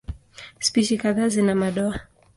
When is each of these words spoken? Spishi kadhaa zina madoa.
Spishi 0.59 0.97
kadhaa 1.05 1.27
zina 1.37 1.55
madoa. 1.61 1.99